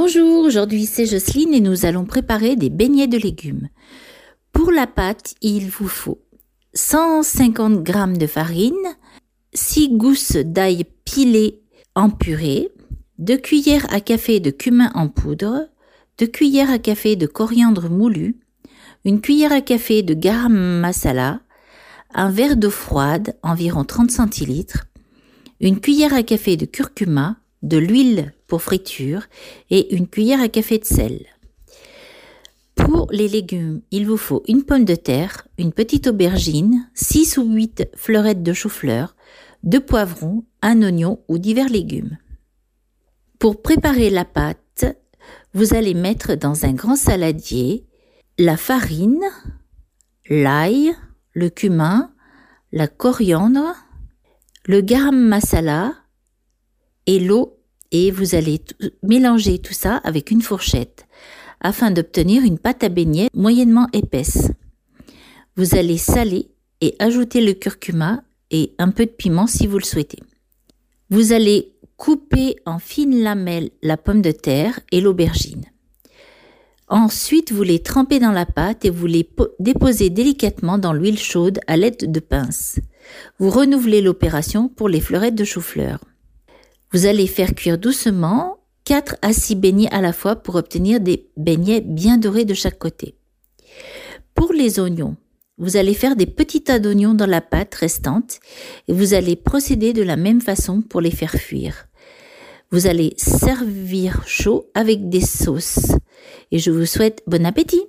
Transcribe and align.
Bonjour, 0.00 0.44
aujourd'hui 0.44 0.86
c'est 0.86 1.06
Jocelyne 1.06 1.52
et 1.52 1.60
nous 1.60 1.84
allons 1.84 2.04
préparer 2.04 2.54
des 2.54 2.70
beignets 2.70 3.08
de 3.08 3.18
légumes. 3.18 3.68
Pour 4.52 4.70
la 4.70 4.86
pâte, 4.86 5.34
il 5.42 5.68
vous 5.70 5.88
faut 5.88 6.20
150 6.72 7.84
g 7.84 7.92
de 8.16 8.26
farine, 8.28 8.72
6 9.54 9.96
gousses 9.96 10.36
d'ail 10.36 10.84
pilées 11.04 11.62
en 11.96 12.10
purée, 12.10 12.68
2 13.18 13.38
cuillères 13.38 13.92
à 13.92 14.00
café 14.00 14.38
de 14.38 14.50
cumin 14.50 14.92
en 14.94 15.08
poudre, 15.08 15.68
2 16.18 16.28
cuillères 16.28 16.70
à 16.70 16.78
café 16.78 17.16
de 17.16 17.26
coriandre 17.26 17.90
moulu, 17.90 18.38
une 19.04 19.20
cuillère 19.20 19.52
à 19.52 19.62
café 19.62 20.04
de 20.04 20.14
garam 20.14 20.78
masala, 20.78 21.40
un 22.14 22.30
verre 22.30 22.56
d'eau 22.56 22.70
froide, 22.70 23.36
environ 23.42 23.82
30 23.82 24.12
centilitres, 24.12 24.86
une 25.58 25.80
cuillère 25.80 26.14
à 26.14 26.22
café 26.22 26.56
de 26.56 26.66
curcuma, 26.66 27.38
de 27.62 27.78
l'huile 27.78 28.32
pour 28.48 28.62
friture 28.62 29.26
et 29.70 29.94
une 29.94 30.08
cuillère 30.08 30.40
à 30.40 30.48
café 30.48 30.78
de 30.78 30.84
sel. 30.84 31.26
Pour 32.74 33.08
les 33.12 33.28
légumes, 33.28 33.82
il 33.90 34.06
vous 34.06 34.16
faut 34.16 34.42
une 34.48 34.64
pomme 34.64 34.84
de 34.84 34.94
terre, 34.94 35.46
une 35.58 35.72
petite 35.72 36.06
aubergine, 36.08 36.88
6 36.94 37.38
ou 37.38 37.52
8 37.52 37.88
fleurettes 37.94 38.42
de 38.42 38.52
chou-fleur, 38.52 39.14
deux 39.62 39.80
poivrons, 39.80 40.44
un 40.62 40.82
oignon 40.82 41.20
ou 41.28 41.38
divers 41.38 41.68
légumes. 41.68 42.18
Pour 43.38 43.62
préparer 43.62 44.10
la 44.10 44.24
pâte, 44.24 44.86
vous 45.54 45.74
allez 45.74 45.94
mettre 45.94 46.34
dans 46.34 46.64
un 46.64 46.72
grand 46.72 46.96
saladier 46.96 47.86
la 48.38 48.56
farine, 48.56 49.24
l'ail, 50.28 50.94
le 51.32 51.50
cumin, 51.50 52.12
la 52.72 52.86
coriandre, 52.86 53.74
le 54.66 54.80
garam 54.80 55.18
masala 55.18 55.94
et 57.06 57.18
l'eau 57.18 57.57
et 57.92 58.10
vous 58.10 58.34
allez 58.34 58.60
mélanger 59.02 59.58
tout 59.58 59.72
ça 59.72 59.96
avec 59.98 60.30
une 60.30 60.42
fourchette 60.42 61.06
afin 61.60 61.90
d'obtenir 61.90 62.44
une 62.44 62.58
pâte 62.58 62.84
à 62.84 62.88
beignets 62.88 63.28
moyennement 63.34 63.88
épaisse. 63.92 64.50
Vous 65.56 65.74
allez 65.74 65.98
saler 65.98 66.50
et 66.80 66.94
ajouter 66.98 67.40
le 67.40 67.52
curcuma 67.52 68.22
et 68.50 68.74
un 68.78 68.90
peu 68.90 69.06
de 69.06 69.10
piment 69.10 69.46
si 69.46 69.66
vous 69.66 69.78
le 69.78 69.84
souhaitez. 69.84 70.20
Vous 71.10 71.32
allez 71.32 71.74
couper 71.96 72.56
en 72.64 72.78
fines 72.78 73.22
lamelles 73.22 73.70
la 73.82 73.96
pomme 73.96 74.22
de 74.22 74.30
terre 74.30 74.78
et 74.92 75.00
l'aubergine. 75.00 75.64
Ensuite, 76.86 77.52
vous 77.52 77.64
les 77.64 77.80
trempez 77.80 78.18
dans 78.18 78.32
la 78.32 78.46
pâte 78.46 78.84
et 78.84 78.90
vous 78.90 79.06
les 79.06 79.28
déposez 79.58 80.08
délicatement 80.08 80.78
dans 80.78 80.94
l'huile 80.94 81.18
chaude 81.18 81.60
à 81.66 81.76
l'aide 81.76 82.10
de 82.10 82.20
pinces. 82.20 82.78
Vous 83.38 83.50
renouvelez 83.50 84.00
l'opération 84.00 84.68
pour 84.68 84.88
les 84.88 85.00
fleurettes 85.00 85.34
de 85.34 85.44
chou-fleur. 85.44 86.00
Vous 86.92 87.04
allez 87.04 87.26
faire 87.26 87.54
cuire 87.54 87.76
doucement 87.76 88.56
4 88.84 89.16
à 89.20 89.34
6 89.34 89.56
beignets 89.56 89.92
à 89.92 90.00
la 90.00 90.14
fois 90.14 90.36
pour 90.36 90.54
obtenir 90.54 91.00
des 91.00 91.28
beignets 91.36 91.82
bien 91.82 92.16
dorés 92.16 92.46
de 92.46 92.54
chaque 92.54 92.78
côté. 92.78 93.14
Pour 94.34 94.54
les 94.54 94.80
oignons, 94.80 95.16
vous 95.58 95.76
allez 95.76 95.92
faire 95.92 96.16
des 96.16 96.24
petits 96.24 96.62
tas 96.62 96.78
d'oignons 96.78 97.12
dans 97.12 97.26
la 97.26 97.42
pâte 97.42 97.74
restante 97.74 98.40
et 98.86 98.94
vous 98.94 99.12
allez 99.12 99.36
procéder 99.36 99.92
de 99.92 100.02
la 100.02 100.16
même 100.16 100.40
façon 100.40 100.80
pour 100.80 101.02
les 101.02 101.10
faire 101.10 101.32
fuir. 101.32 101.88
Vous 102.70 102.86
allez 102.86 103.12
servir 103.18 104.22
chaud 104.26 104.70
avec 104.74 105.10
des 105.10 105.20
sauces 105.20 105.92
et 106.50 106.58
je 106.58 106.70
vous 106.70 106.86
souhaite 106.86 107.22
bon 107.26 107.44
appétit 107.44 107.82